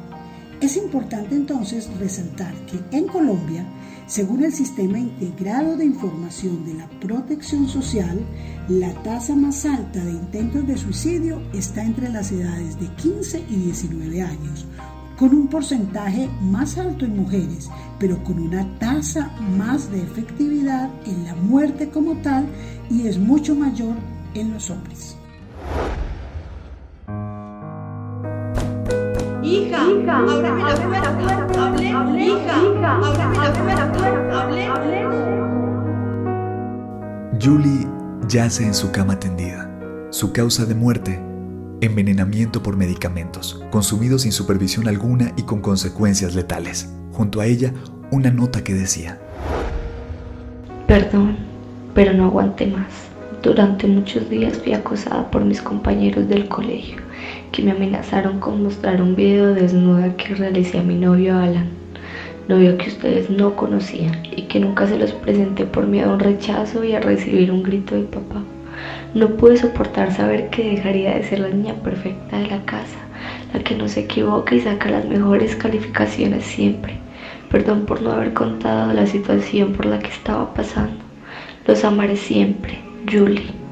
Es 0.61 0.77
importante 0.77 1.35
entonces 1.35 1.91
resaltar 1.99 2.55
que 2.67 2.79
en 2.97 3.09
Colombia, 3.09 3.67
según 4.07 4.45
el 4.45 4.53
Sistema 4.53 4.99
Integrado 4.99 5.77
de 5.77 5.85
Información 5.85 6.65
de 6.65 6.75
la 6.75 6.89
Protección 7.01 7.69
Social, 7.69 8.25
la 8.69 8.95
tasa 9.03 9.35
más 9.35 9.65
alta 9.67 10.05
de 10.05 10.13
intentos 10.13 10.67
de 10.67 10.77
suicidio 10.77 11.43
está 11.53 11.83
entre 11.83 12.09
las 12.11 12.31
edades 12.31 12.79
de 12.79 12.87
15 12.95 13.45
y 13.51 13.57
19 13.57 14.23
años, 14.23 14.67
con 15.19 15.35
un 15.35 15.49
porcentaje 15.49 16.29
más 16.41 16.79
alto 16.79 17.05
en 17.05 17.17
mujeres, 17.17 17.71
pero 17.99 18.23
con 18.25 18.39
una 18.39 18.67
tasa 18.79 19.31
más 19.57 19.91
de 19.91 20.03
efectividad 20.03 20.91
en 21.07 21.25
la 21.25 21.35
muerte 21.35 21.89
como 21.91 22.17
tal 22.17 22.47
y 22.91 23.07
es 23.07 23.19
mucho 23.19 23.55
mayor 23.55 23.95
en 24.35 24.53
los 24.53 24.71
hombres. 24.71 25.17
Hija, 29.43 29.83
ábreme 29.83 31.01
la 31.01 31.19
puerta. 31.19 31.83
Hija, 32.21 32.57
ábreme 32.95 33.75
la 33.75 33.93
puerta. 33.93 34.13
Julie 37.43 37.89
yace 38.29 38.65
en 38.65 38.75
su 38.75 38.93
cama 38.93 39.19
tendida. 39.19 39.69
Su 40.11 40.33
causa 40.33 40.65
de 40.65 40.75
muerte, 40.75 41.21
envenenamiento 41.83 42.63
por 42.63 42.77
medicamentos, 42.77 43.61
consumidos 43.71 44.23
sin 44.23 44.31
supervisión 44.31 44.87
alguna 44.87 45.33
y 45.37 45.43
con 45.43 45.61
consecuencias 45.61 46.35
letales. 46.37 46.89
Junto 47.11 47.41
a 47.41 47.47
ella, 47.47 47.75
una 48.13 48.31
nota 48.31 48.63
que 48.63 48.73
decía, 48.73 49.21
Perdón, 50.87 51.37
pero 51.93 52.13
no 52.13 52.27
aguanté 52.27 52.69
más. 52.69 52.93
Durante 53.43 53.89
muchos 53.89 54.31
días 54.31 54.59
fui 54.59 54.73
acosada 54.73 55.29
por 55.33 55.45
mis 55.45 55.61
compañeros 55.61 56.29
del 56.29 56.49
colegio 56.49 56.99
que 57.51 57.63
me 57.63 57.73
amenazaron 57.73 58.39
con 58.39 58.63
mostrar 58.63 59.03
un 59.03 59.17
video 59.17 59.53
desnuda 59.53 60.17
que 60.17 60.37
realicé 60.37 60.79
a 60.79 60.83
mi 60.83 60.95
novio 60.95 61.37
Alan, 61.37 61.69
novio 62.49 62.79
que 62.79 62.89
ustedes 62.89 63.29
no 63.29 63.57
conocían 63.57 64.23
y 64.25 64.43
que 64.43 64.61
nunca 64.61 64.87
se 64.87 64.99
los 64.99 65.13
presenté 65.13 65.65
por 65.65 65.87
miedo 65.89 66.11
a 66.11 66.15
un 66.15 66.21
rechazo 66.21 66.85
y 66.85 66.93
a 66.93 67.01
recibir 67.01 67.51
un 67.51 67.65
grito 67.65 67.97
de 67.97 68.03
papá. 68.03 68.43
No 69.15 69.37
pude 69.37 69.57
soportar 69.57 70.13
saber 70.13 70.51
que 70.51 70.71
dejaría 70.71 71.15
de 71.15 71.25
ser 71.25 71.41
la 71.41 71.49
niña 71.49 71.75
perfecta 71.75 72.39
de 72.39 72.47
la 72.47 72.65
casa, 72.65 72.99
la 73.53 73.63
que 73.63 73.75
no 73.75 73.89
se 73.89 74.01
equivoca 74.01 74.55
y 74.55 74.61
saca 74.61 74.91
las 74.91 75.05
mejores 75.05 75.57
calificaciones 75.57 76.45
siempre. 76.45 76.99
Perdón 77.51 77.85
por 77.85 78.01
no 78.01 78.13
haber 78.13 78.33
contado 78.33 78.93
la 78.93 79.07
situación 79.07 79.73
por 79.73 79.87
la 79.87 79.99
que 79.99 80.09
estaba 80.09 80.55
pasando. 80.55 81.03
Los 81.67 81.85
amaré 81.85 82.17
siempre, 82.17 82.81
Julie. 83.11 83.63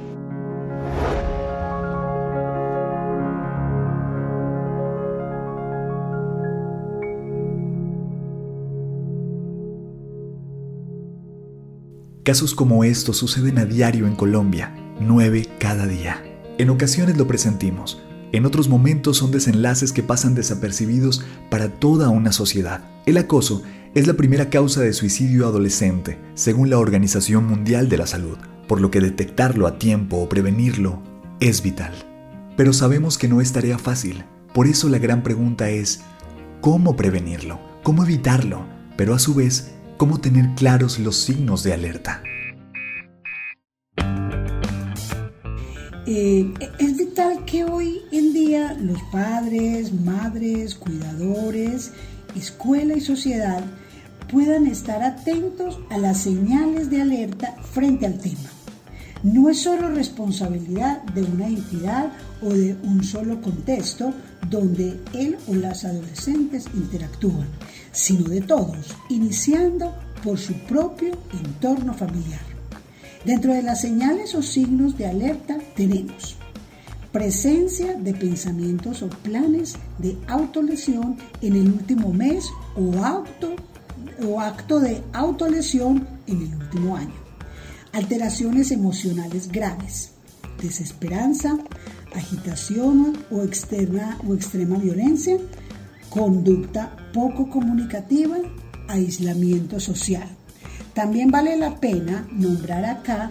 Casos 12.23 12.55
como 12.55 12.85
estos 12.85 13.17
suceden 13.17 13.59
a 13.59 13.64
diario 13.64 14.07
en 14.07 14.14
Colombia, 14.14 14.73
nueve 15.00 15.49
cada 15.59 15.87
día. 15.87 16.23
En 16.59 16.71
ocasiones 16.71 17.16
lo 17.16 17.26
presentimos, 17.26 18.02
en 18.33 18.47
otros 18.47 18.69
momentos 18.69 19.16
son 19.16 19.33
desenlaces 19.33 19.92
que 19.92 20.02
pasan 20.02 20.35
desapercibidos 20.35 21.25
para 21.50 21.69
toda 21.69 22.11
una 22.11 22.30
sociedad. 22.30 22.85
El 23.07 23.16
acoso 23.16 23.62
es 23.95 24.07
la 24.07 24.14
primera 24.14 24.50
causa 24.50 24.83
de 24.83 24.92
suicidio 24.92 25.47
adolescente, 25.47 26.21
según 26.35 26.71
la 26.71 26.78
Organización 26.78 27.47
Mundial 27.47 27.88
de 27.88 27.97
la 27.97 28.07
Salud, 28.07 28.38
por 28.69 28.80
lo 28.80 28.90
que 28.90 29.00
detectarlo 29.00 29.66
a 29.66 29.78
tiempo 29.78 30.19
o 30.19 30.28
prevenirlo 30.28 31.02
es 31.40 31.62
vital. 31.62 31.92
Pero 32.57 32.73
sabemos 32.73 33.19
que 33.19 33.26
no 33.26 33.40
es 33.40 33.52
tarea 33.52 33.78
fácil, 33.78 34.25
por 34.52 34.66
eso 34.66 34.88
la 34.88 34.99
gran 34.99 35.23
pregunta 35.23 35.71
es, 35.71 36.02
¿cómo 36.61 36.95
prevenirlo? 36.95 37.59
¿Cómo 37.83 38.04
evitarlo? 38.04 38.64
Pero 38.97 39.14
a 39.14 39.19
su 39.19 39.35
vez, 39.35 39.73
cómo 39.97 40.21
tener 40.21 40.54
claros 40.54 40.99
los 40.99 41.16
signos 41.16 41.62
de 41.64 41.73
alerta. 41.73 42.23
Eh, 46.12 46.52
es 46.81 46.97
vital 46.97 47.45
que 47.45 47.62
hoy 47.62 48.02
en 48.11 48.33
día 48.33 48.76
los 48.81 49.00
padres, 49.12 49.93
madres, 49.93 50.75
cuidadores, 50.75 51.93
escuela 52.35 52.97
y 52.97 53.00
sociedad 53.00 53.62
puedan 54.29 54.67
estar 54.67 55.05
atentos 55.05 55.79
a 55.88 55.99
las 55.99 56.23
señales 56.23 56.90
de 56.90 57.02
alerta 57.02 57.55
frente 57.62 58.07
al 58.07 58.19
tema. 58.19 58.50
No 59.23 59.49
es 59.50 59.61
solo 59.61 59.88
responsabilidad 59.88 61.00
de 61.14 61.23
una 61.23 61.47
entidad 61.47 62.11
o 62.43 62.49
de 62.49 62.75
un 62.83 63.05
solo 63.05 63.40
contexto 63.40 64.12
donde 64.49 64.99
él 65.14 65.37
o 65.47 65.55
las 65.55 65.85
adolescentes 65.85 66.64
interactúan, 66.75 67.47
sino 67.93 68.29
de 68.29 68.40
todos, 68.40 68.97
iniciando 69.11 69.95
por 70.25 70.38
su 70.38 70.55
propio 70.55 71.12
entorno 71.45 71.95
familiar. 71.95 72.50
Dentro 73.24 73.52
de 73.52 73.62
las 73.62 73.82
señales 73.82 74.34
o 74.34 74.42
signos 74.42 74.96
de 74.96 75.06
alerta 75.06 75.58
tenemos 75.76 76.36
presencia 77.12 77.94
de 77.94 78.14
pensamientos 78.14 79.02
o 79.02 79.08
planes 79.08 79.76
de 79.98 80.16
autolesión 80.26 81.18
en 81.42 81.56
el 81.56 81.66
último 81.72 82.12
mes 82.12 82.46
o 82.76 83.04
acto, 83.04 83.56
o 84.26 84.40
acto 84.40 84.80
de 84.80 85.02
autolesión 85.12 86.06
en 86.26 86.42
el 86.42 86.54
último 86.54 86.96
año. 86.96 87.20
alteraciones 87.92 88.70
emocionales 88.70 89.50
graves, 89.50 90.12
desesperanza, 90.62 91.58
agitación 92.14 93.18
o, 93.30 93.42
externa, 93.42 94.16
o 94.26 94.34
extrema 94.34 94.78
violencia, 94.78 95.36
conducta 96.08 96.94
poco 97.12 97.50
comunicativa, 97.50 98.36
aislamiento 98.88 99.80
social. 99.80 100.28
También 100.94 101.30
vale 101.30 101.56
la 101.56 101.76
pena 101.76 102.26
nombrar 102.32 102.85
acá 102.85 103.30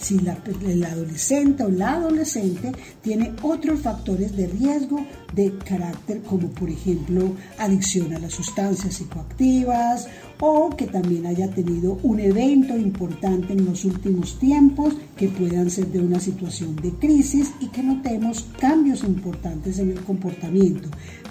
si 0.00 0.18
la, 0.20 0.38
el 0.66 0.84
adolescente 0.84 1.64
o 1.64 1.68
la 1.68 1.94
adolescente 1.94 2.72
tiene 3.02 3.32
otros 3.42 3.80
factores 3.80 4.36
de 4.36 4.46
riesgo 4.46 5.04
de 5.34 5.52
carácter 5.58 6.22
como 6.22 6.48
por 6.50 6.70
ejemplo 6.70 7.34
adicción 7.58 8.14
a 8.14 8.18
las 8.18 8.32
sustancias 8.32 8.94
psicoactivas 8.94 10.06
o 10.40 10.70
que 10.76 10.86
también 10.86 11.26
haya 11.26 11.50
tenido 11.50 11.98
un 12.02 12.20
evento 12.20 12.76
importante 12.76 13.52
en 13.52 13.64
los 13.64 13.84
últimos 13.84 14.38
tiempos 14.38 14.94
que 15.18 15.28
puedan 15.28 15.68
ser 15.68 15.88
de 15.88 16.00
una 16.00 16.20
situación 16.20 16.76
de 16.76 16.92
crisis 16.92 17.50
y 17.60 17.66
que 17.68 17.82
notemos 17.82 18.46
cambios 18.58 19.02
importantes 19.02 19.78
en 19.80 19.90
el 19.90 20.00
comportamiento. 20.00 20.88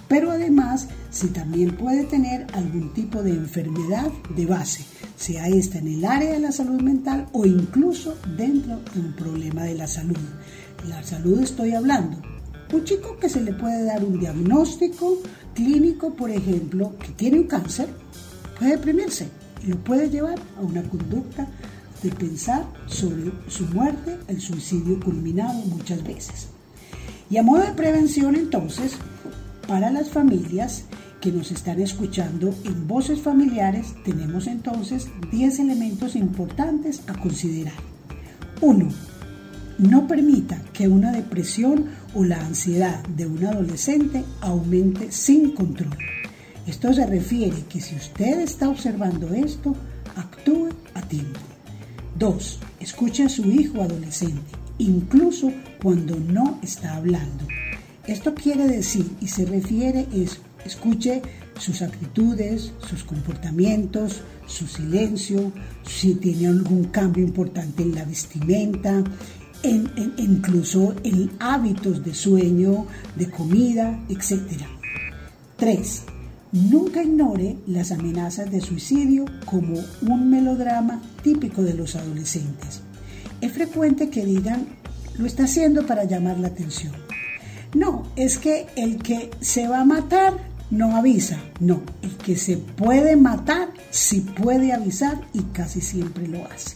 Pero 0.09 0.29
además, 0.29 0.89
si 1.09 1.27
también 1.27 1.75
puede 1.75 2.03
tener 2.03 2.45
algún 2.53 2.93
tipo 2.93 3.23
de 3.23 3.31
enfermedad 3.31 4.11
de 4.35 4.45
base, 4.45 4.83
sea 5.15 5.47
esta 5.47 5.79
en 5.79 5.87
el 5.87 6.05
área 6.05 6.33
de 6.33 6.39
la 6.39 6.51
salud 6.51 6.81
mental 6.81 7.27
o 7.31 7.45
incluso 7.45 8.15
dentro 8.37 8.79
de 8.93 8.99
un 8.99 9.13
problema 9.13 9.63
de 9.63 9.75
la 9.75 9.87
salud. 9.87 10.17
La 10.87 11.01
salud 11.03 11.41
estoy 11.41 11.71
hablando. 11.71 12.21
Un 12.73 12.83
chico 12.83 13.17
que 13.17 13.29
se 13.29 13.41
le 13.41 13.53
puede 13.53 13.85
dar 13.85 14.03
un 14.03 14.19
diagnóstico 14.19 15.17
clínico, 15.55 16.13
por 16.13 16.29
ejemplo, 16.29 16.93
que 16.99 17.09
tiene 17.13 17.39
un 17.39 17.47
cáncer, 17.47 17.87
puede 18.59 18.71
deprimirse 18.71 19.29
y 19.63 19.67
lo 19.67 19.77
puede 19.77 20.09
llevar 20.09 20.37
a 20.57 20.61
una 20.61 20.83
conducta 20.83 21.47
de 22.01 22.11
pensar 22.11 22.65
sobre 22.87 23.31
su 23.47 23.65
muerte, 23.67 24.17
el 24.27 24.41
suicidio 24.41 24.99
culminado 24.99 25.53
muchas 25.65 26.03
veces. 26.03 26.47
Y 27.29 27.37
a 27.37 27.43
modo 27.43 27.63
de 27.63 27.73
prevención 27.73 28.35
entonces, 28.35 28.93
para 29.67 29.91
las 29.91 30.09
familias 30.09 30.85
que 31.21 31.31
nos 31.31 31.51
están 31.51 31.81
escuchando 31.81 32.53
en 32.63 32.87
Voces 32.87 33.19
Familiares, 33.19 33.93
tenemos 34.05 34.47
entonces 34.47 35.07
10 35.31 35.59
elementos 35.59 36.15
importantes 36.15 37.01
a 37.07 37.13
considerar. 37.13 37.73
1. 38.61 38.87
No 39.79 40.07
permita 40.07 40.61
que 40.73 40.87
una 40.87 41.11
depresión 41.11 41.85
o 42.13 42.23
la 42.23 42.39
ansiedad 42.39 43.05
de 43.07 43.27
un 43.27 43.45
adolescente 43.45 44.23
aumente 44.41 45.11
sin 45.11 45.51
control. 45.51 45.97
Esto 46.65 46.93
se 46.93 47.05
refiere 47.05 47.63
que 47.69 47.81
si 47.81 47.95
usted 47.95 48.39
está 48.39 48.69
observando 48.69 49.33
esto, 49.33 49.75
actúe 50.15 50.69
a 50.93 51.01
tiempo. 51.01 51.39
2. 52.17 52.59
Escuche 52.79 53.23
a 53.23 53.29
su 53.29 53.49
hijo 53.51 53.81
adolescente, 53.81 54.55
incluso 54.77 55.51
cuando 55.81 56.15
no 56.15 56.59
está 56.63 56.95
hablando. 56.95 57.47
Esto 58.05 58.33
quiere 58.33 58.67
decir 58.67 59.09
y 59.21 59.27
se 59.27 59.45
refiere 59.45 60.07
es 60.13 60.39
escuche 60.65 61.21
sus 61.59 61.81
actitudes, 61.81 62.73
sus 62.87 63.03
comportamientos, 63.03 64.21
su 64.45 64.67
silencio, 64.67 65.51
si 65.85 66.15
tiene 66.15 66.47
algún 66.47 66.85
cambio 66.85 67.23
importante 67.23 67.83
en 67.83 67.95
la 67.95 68.05
vestimenta, 68.05 69.03
en, 69.63 69.91
incluso 70.17 70.95
en 71.03 71.31
hábitos 71.39 72.03
de 72.03 72.13
sueño, 72.13 72.85
de 73.15 73.29
comida, 73.29 73.99
etc. 74.09 74.63
3. 75.57 76.03
Nunca 76.57 77.03
ignore 77.03 77.55
las 77.67 77.91
amenazas 77.91 78.49
de 78.49 78.61
suicidio 78.61 79.25
como 79.45 79.79
un 80.01 80.29
melodrama 80.31 80.99
típico 81.21 81.61
de 81.61 81.75
los 81.75 81.95
adolescentes. 81.95 82.81
Es 83.41 83.51
frecuente 83.51 84.09
que 84.09 84.25
digan, 84.25 84.65
lo 85.19 85.27
está 85.27 85.43
haciendo 85.43 85.85
para 85.85 86.05
llamar 86.05 86.39
la 86.39 86.47
atención. 86.47 86.93
No, 87.75 88.07
es 88.15 88.39
que 88.39 88.65
el 88.75 88.97
que 88.97 89.29
se 89.39 89.67
va 89.67 89.81
a 89.81 89.85
matar 89.85 90.33
no 90.71 90.95
avisa. 90.97 91.39
No, 91.59 91.83
el 92.01 92.17
que 92.17 92.35
se 92.35 92.57
puede 92.57 93.15
matar 93.15 93.69
sí 93.91 94.21
puede 94.21 94.73
avisar 94.73 95.21
y 95.33 95.41
casi 95.53 95.79
siempre 95.79 96.27
lo 96.27 96.43
hace. 96.45 96.75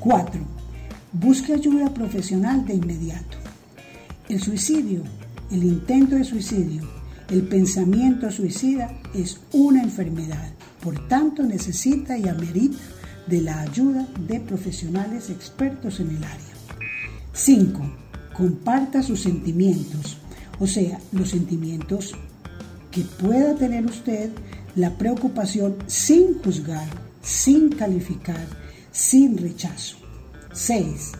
4. 0.00 0.40
Busque 1.12 1.52
ayuda 1.52 1.94
profesional 1.94 2.66
de 2.66 2.74
inmediato. 2.74 3.38
El 4.28 4.42
suicidio, 4.42 5.04
el 5.52 5.62
intento 5.62 6.16
de 6.16 6.24
suicidio, 6.24 6.99
el 7.30 7.42
pensamiento 7.42 8.30
suicida 8.30 8.92
es 9.14 9.40
una 9.52 9.82
enfermedad, 9.82 10.52
por 10.82 11.06
tanto 11.08 11.42
necesita 11.44 12.18
y 12.18 12.28
amerita 12.28 12.78
de 13.26 13.40
la 13.40 13.60
ayuda 13.60 14.06
de 14.26 14.40
profesionales 14.40 15.30
expertos 15.30 16.00
en 16.00 16.10
el 16.10 16.24
área. 16.24 16.54
5. 17.32 17.80
Comparta 18.36 19.02
sus 19.02 19.20
sentimientos, 19.20 20.16
o 20.58 20.66
sea, 20.66 20.98
los 21.12 21.30
sentimientos 21.30 22.14
que 22.90 23.02
pueda 23.02 23.54
tener 23.54 23.84
usted, 23.86 24.30
la 24.74 24.98
preocupación 24.98 25.76
sin 25.86 26.42
juzgar, 26.42 26.88
sin 27.22 27.70
calificar, 27.70 28.46
sin 28.90 29.38
rechazo. 29.38 29.96
6. 30.52 31.12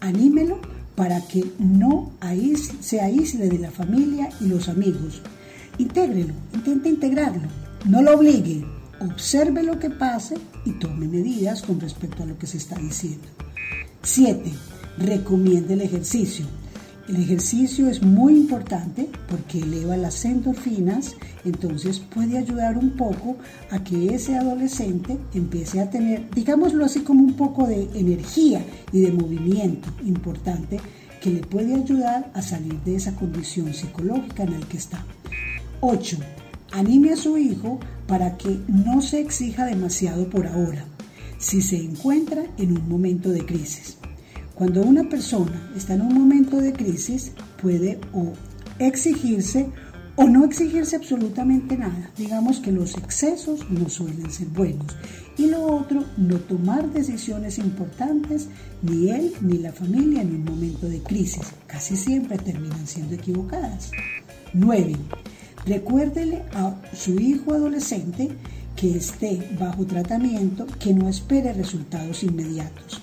Anímelo 0.00 0.60
para 0.94 1.20
que 1.20 1.44
no 1.58 2.12
se 2.80 3.00
aísle 3.00 3.48
de 3.48 3.58
la 3.58 3.70
familia 3.70 4.30
y 4.40 4.46
los 4.46 4.68
amigos, 4.68 5.22
Intégrelo, 5.78 6.34
intente 6.52 6.88
integrarlo, 6.88 7.48
no 7.86 8.02
lo 8.02 8.16
obligue, 8.16 8.64
observe 9.00 9.62
lo 9.62 9.78
que 9.78 9.90
pase 9.90 10.36
y 10.64 10.72
tome 10.72 11.06
medidas 11.06 11.62
con 11.62 11.78
respecto 11.78 12.24
a 12.24 12.26
lo 12.26 12.36
que 12.36 12.48
se 12.48 12.56
está 12.56 12.76
diciendo. 12.76 13.28
7. 14.02 14.50
Recomiende 14.98 15.74
el 15.74 15.82
ejercicio. 15.82 16.46
El 17.08 17.16
ejercicio 17.16 17.88
es 17.88 18.02
muy 18.02 18.34
importante 18.34 19.08
porque 19.30 19.60
eleva 19.60 19.96
las 19.96 20.24
endorfinas, 20.24 21.14
entonces 21.44 22.00
puede 22.00 22.36
ayudar 22.36 22.76
un 22.76 22.96
poco 22.96 23.36
a 23.70 23.82
que 23.82 24.14
ese 24.14 24.36
adolescente 24.36 25.16
empiece 25.32 25.80
a 25.80 25.88
tener, 25.88 26.28
digámoslo 26.34 26.84
así, 26.84 27.00
como 27.00 27.22
un 27.22 27.34
poco 27.34 27.66
de 27.66 27.88
energía 27.94 28.62
y 28.92 29.00
de 29.00 29.12
movimiento 29.12 29.88
importante 30.04 30.78
que 31.22 31.30
le 31.30 31.40
puede 31.40 31.74
ayudar 31.74 32.30
a 32.34 32.42
salir 32.42 32.74
de 32.80 32.96
esa 32.96 33.14
condición 33.14 33.72
psicológica 33.72 34.42
en 34.42 34.60
la 34.60 34.66
que 34.66 34.76
está. 34.76 35.04
8. 35.80 36.16
Anime 36.72 37.12
a 37.12 37.16
su 37.16 37.38
hijo 37.38 37.78
para 38.06 38.36
que 38.36 38.58
no 38.66 39.00
se 39.00 39.20
exija 39.20 39.64
demasiado 39.64 40.28
por 40.28 40.46
ahora, 40.46 40.84
si 41.38 41.62
se 41.62 41.76
encuentra 41.76 42.44
en 42.58 42.76
un 42.76 42.88
momento 42.88 43.30
de 43.30 43.44
crisis. 43.44 43.98
Cuando 44.54 44.82
una 44.82 45.08
persona 45.08 45.70
está 45.76 45.94
en 45.94 46.02
un 46.02 46.14
momento 46.14 46.56
de 46.56 46.72
crisis, 46.72 47.32
puede 47.62 48.00
o 48.12 48.32
exigirse 48.78 49.68
o 50.16 50.24
no 50.24 50.44
exigirse 50.44 50.96
absolutamente 50.96 51.76
nada. 51.76 52.10
Digamos 52.16 52.58
que 52.58 52.72
los 52.72 52.96
excesos 52.96 53.70
no 53.70 53.88
suelen 53.88 54.28
ser 54.32 54.48
buenos. 54.48 54.96
Y 55.36 55.46
lo 55.46 55.62
otro, 55.64 56.04
no 56.16 56.38
tomar 56.38 56.92
decisiones 56.92 57.58
importantes, 57.58 58.48
ni 58.82 59.10
él 59.10 59.32
ni 59.40 59.58
la 59.58 59.72
familia 59.72 60.22
en 60.22 60.34
un 60.34 60.44
momento 60.44 60.88
de 60.88 61.00
crisis. 61.04 61.52
Casi 61.68 61.96
siempre 61.96 62.36
terminan 62.36 62.84
siendo 62.88 63.14
equivocadas. 63.14 63.92
9. 64.54 64.96
Recuérdele 65.68 66.44
a 66.54 66.74
su 66.94 67.20
hijo 67.20 67.52
adolescente 67.52 68.30
que 68.74 68.96
esté 68.96 69.38
bajo 69.60 69.84
tratamiento 69.84 70.66
que 70.80 70.94
no 70.94 71.10
espere 71.10 71.52
resultados 71.52 72.22
inmediatos. 72.22 73.02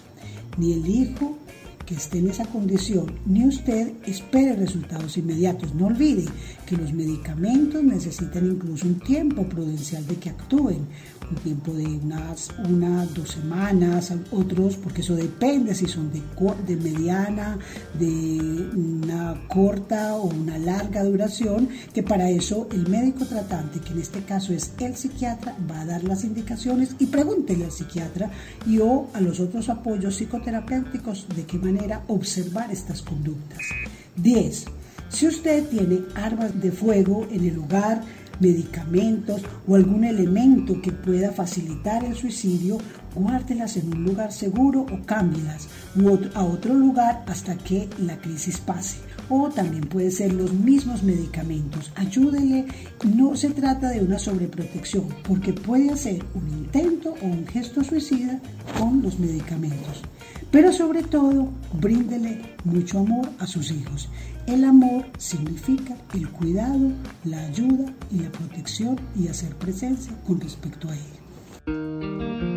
Ni 0.58 0.73
el 0.73 0.88
hijo 0.89 1.38
que 1.86 1.93
esté 1.93 2.17
en 2.17 2.30
esa 2.32 2.45
condición, 2.45 3.19
ni 3.28 3.45
usted 3.45 3.91
espere 4.08 4.56
resultados 4.56 5.15
inmediatos. 5.15 5.75
No 5.75 5.86
olvide 5.86 6.25
que 6.65 6.78
los 6.78 6.93
medicamentos 6.93 7.84
necesitan 7.84 8.45
incluso 8.45 8.88
un 8.88 8.99
tiempo 8.99 9.43
prudencial 9.43 10.06
de 10.08 10.15
que 10.15 10.30
actúen 10.30 10.88
un 11.30 11.36
tiempo 11.38 11.73
de 11.73 11.86
unas, 11.86 12.49
unas 12.69 13.13
dos 13.13 13.32
semanas, 13.32 14.13
otros, 14.32 14.78
porque 14.78 15.01
eso 15.01 15.15
depende 15.15 15.73
si 15.73 15.88
son 15.88 16.12
de, 16.12 16.21
de 16.67 16.75
mediana, 16.75 17.58
de 17.97 18.69
una 18.75 19.41
corta 19.47 20.15
o 20.15 20.25
una 20.25 20.58
larga 20.58 21.04
duración, 21.04 21.69
que 21.93 22.04
para 22.04 22.30
eso 22.30 22.67
el 22.71 22.88
médico 22.88 23.25
tratante, 23.25 23.80
que 23.80 23.93
en 23.93 23.99
este 23.99 24.21
caso 24.21 24.54
es 24.54 24.73
el 24.80 24.95
psiquiatra, 24.95 25.56
va 25.69 25.82
a 25.82 25.86
dar 25.86 26.04
las 26.04 26.23
indicaciones 26.23 26.95
y 26.99 27.08
pregúntele 27.08 27.65
al 27.65 27.71
psiquiatra 27.71 28.30
y 28.67 28.80
o 28.80 29.08
a 29.13 29.21
los 29.21 29.39
otros 29.39 29.69
apoyos 29.69 30.15
psicoterapéuticos 30.15 31.28
de 31.36 31.43
qué 31.43 31.58
manera 31.58 32.04
observar 32.08 32.71
estas 32.71 33.01
conductas. 33.01 33.60
10. 34.15 34.65
Si 35.15 35.25
usted 35.25 35.63
tiene 35.69 36.01
armas 36.15 36.60
de 36.60 36.73
fuego 36.73 37.25
en 37.32 37.45
el 37.45 37.58
hogar, 37.60 38.01
medicamentos 38.41 39.41
o 39.65 39.75
algún 39.75 40.04
elemento 40.04 40.82
que 40.82 40.91
pueda 40.91 41.32
facilitar 41.32 42.04
el 42.04 42.15
suicidio, 42.15 42.80
guárdelas 43.15 43.78
en 43.78 43.95
un 43.95 44.04
lugar 44.04 44.34
seguro 44.34 44.82
o 44.82 45.06
cámbielas 45.06 45.69
a 46.34 46.43
otro 46.43 46.73
lugar 46.73 47.23
hasta 47.28 47.56
que 47.56 47.88
la 47.97 48.17
crisis 48.17 48.58
pase. 48.58 48.97
O 49.29 49.49
también 49.49 49.83
puede 49.83 50.11
ser 50.11 50.33
los 50.33 50.53
mismos 50.53 51.03
medicamentos. 51.03 51.91
Ayúdele. 51.95 52.65
No 53.15 53.35
se 53.35 53.49
trata 53.49 53.89
de 53.89 54.01
una 54.01 54.19
sobreprotección, 54.19 55.07
porque 55.27 55.53
puede 55.53 55.91
hacer 55.91 56.23
un 56.33 56.47
intento 56.49 57.15
o 57.21 57.25
un 57.25 57.45
gesto 57.47 57.83
suicida 57.83 58.39
con 58.79 59.01
los 59.01 59.19
medicamentos. 59.19 60.01
Pero 60.51 60.71
sobre 60.71 61.03
todo, 61.03 61.49
bríndele 61.73 62.41
mucho 62.63 62.99
amor 62.99 63.29
a 63.39 63.47
sus 63.47 63.71
hijos. 63.71 64.09
El 64.47 64.63
amor 64.63 65.05
significa 65.17 65.97
el 66.13 66.29
cuidado, 66.29 66.91
la 67.23 67.45
ayuda 67.45 67.91
y 68.11 68.19
la 68.19 68.31
protección 68.31 68.99
y 69.19 69.27
hacer 69.27 69.55
presencia 69.55 70.13
con 70.25 70.39
respecto 70.39 70.88
a 70.89 70.95
ellos. 70.95 72.54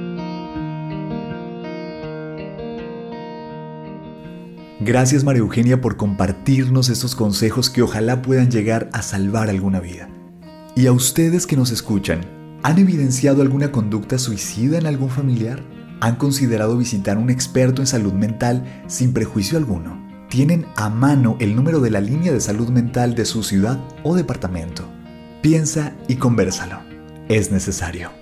Gracias 4.80 5.24
María 5.24 5.40
Eugenia 5.40 5.80
por 5.80 5.96
compartirnos 5.96 6.88
estos 6.88 7.16
consejos 7.16 7.68
que 7.68 7.82
ojalá 7.82 8.22
puedan 8.22 8.48
llegar 8.48 8.88
a 8.92 9.02
salvar 9.02 9.50
alguna 9.50 9.80
vida. 9.80 10.08
Y 10.76 10.86
a 10.86 10.92
ustedes 10.92 11.48
que 11.48 11.56
nos 11.56 11.72
escuchan, 11.72 12.20
¿han 12.62 12.78
evidenciado 12.78 13.42
alguna 13.42 13.72
conducta 13.72 14.18
suicida 14.18 14.78
en 14.78 14.86
algún 14.86 15.10
familiar? 15.10 15.64
¿Han 16.00 16.14
considerado 16.14 16.78
visitar 16.78 17.18
un 17.18 17.28
experto 17.28 17.82
en 17.82 17.88
salud 17.88 18.12
mental 18.12 18.84
sin 18.86 19.12
prejuicio 19.12 19.58
alguno? 19.58 20.00
¿Tienen 20.30 20.66
a 20.76 20.88
mano 20.90 21.36
el 21.40 21.56
número 21.56 21.80
de 21.80 21.90
la 21.90 22.00
línea 22.00 22.32
de 22.32 22.40
salud 22.40 22.68
mental 22.68 23.16
de 23.16 23.24
su 23.24 23.42
ciudad 23.42 23.80
o 24.04 24.14
departamento? 24.14 24.88
Piensa 25.42 25.96
y 26.06 26.16
conversalo. 26.16 26.78
Es 27.28 27.50
necesario. 27.50 28.17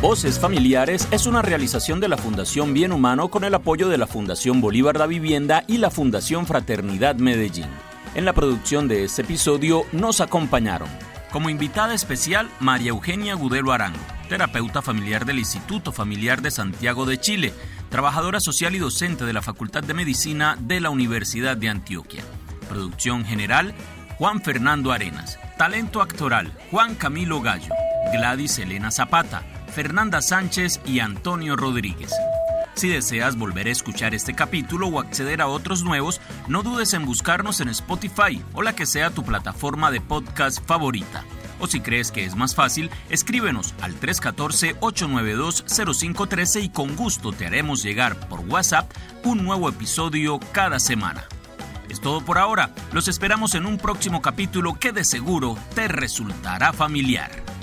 Voces 0.00 0.38
Familiares 0.38 1.08
es 1.10 1.26
una 1.26 1.42
realización 1.42 1.98
de 1.98 2.06
la 2.06 2.16
Fundación 2.16 2.72
Bien 2.72 2.92
Humano 2.92 3.30
con 3.30 3.42
el 3.42 3.52
apoyo 3.52 3.88
de 3.88 3.98
la 3.98 4.06
Fundación 4.06 4.60
Bolívar 4.60 4.96
da 4.96 5.06
Vivienda 5.06 5.64
y 5.66 5.78
la 5.78 5.90
Fundación 5.90 6.46
Fraternidad 6.46 7.16
Medellín. 7.16 7.66
En 8.14 8.24
la 8.24 8.32
producción 8.32 8.86
de 8.86 9.02
este 9.02 9.22
episodio 9.22 9.86
nos 9.90 10.20
acompañaron 10.20 10.88
como 11.32 11.50
invitada 11.50 11.94
especial 11.94 12.48
María 12.60 12.90
Eugenia 12.90 13.34
Gudelo 13.34 13.72
Arango, 13.72 13.98
terapeuta 14.28 14.82
familiar 14.82 15.24
del 15.26 15.40
Instituto 15.40 15.90
Familiar 15.90 16.42
de 16.42 16.52
Santiago 16.52 17.04
de 17.04 17.18
Chile, 17.18 17.52
trabajadora 17.88 18.38
social 18.38 18.76
y 18.76 18.78
docente 18.78 19.24
de 19.24 19.32
la 19.32 19.42
Facultad 19.42 19.82
de 19.82 19.94
Medicina 19.94 20.56
de 20.60 20.80
la 20.80 20.90
Universidad 20.90 21.56
de 21.56 21.70
Antioquia. 21.70 22.22
Producción 22.68 23.24
general 23.24 23.74
Juan 24.16 24.42
Fernando 24.42 24.92
Arenas. 24.92 25.40
Talento 25.58 26.00
actoral 26.00 26.52
Juan 26.70 26.94
Camilo 26.94 27.40
Gallo, 27.40 27.74
Gladys 28.12 28.60
Elena 28.60 28.92
Zapata, 28.92 29.42
Fernanda 29.68 30.22
Sánchez 30.22 30.80
y 30.86 31.00
Antonio 31.00 31.56
Rodríguez. 31.56 32.14
Si 32.74 32.88
deseas 32.88 33.36
volver 33.36 33.66
a 33.66 33.70
escuchar 33.70 34.14
este 34.14 34.34
capítulo 34.34 34.86
o 34.86 35.00
acceder 35.00 35.40
a 35.40 35.48
otros 35.48 35.82
nuevos, 35.82 36.20
no 36.46 36.62
dudes 36.62 36.92
en 36.94 37.04
buscarnos 37.04 37.60
en 37.60 37.68
Spotify 37.70 38.40
o 38.52 38.62
la 38.62 38.76
que 38.76 38.86
sea 38.86 39.10
tu 39.10 39.24
plataforma 39.24 39.90
de 39.90 40.00
podcast 40.00 40.64
favorita. 40.64 41.24
O 41.58 41.66
si 41.66 41.80
crees 41.80 42.12
que 42.12 42.24
es 42.24 42.36
más 42.36 42.54
fácil, 42.54 42.88
escríbenos 43.10 43.74
al 43.80 43.98
314-892-0513 43.98 46.62
y 46.62 46.68
con 46.68 46.94
gusto 46.94 47.32
te 47.32 47.46
haremos 47.46 47.82
llegar 47.82 48.28
por 48.28 48.38
WhatsApp 48.40 48.88
un 49.24 49.42
nuevo 49.44 49.68
episodio 49.68 50.38
cada 50.52 50.78
semana. 50.78 51.24
Es 51.88 52.00
todo 52.00 52.24
por 52.24 52.38
ahora, 52.38 52.72
los 52.92 53.08
esperamos 53.08 53.56
en 53.56 53.66
un 53.66 53.78
próximo 53.78 54.22
capítulo 54.22 54.78
que 54.78 54.92
de 54.92 55.02
seguro 55.02 55.58
te 55.74 55.88
resultará 55.88 56.72
familiar. 56.72 57.57